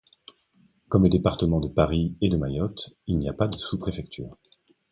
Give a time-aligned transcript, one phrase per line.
[0.89, 4.35] Comme les départements de Paris et de Mayotte, il n'a pas de sous-préfecture.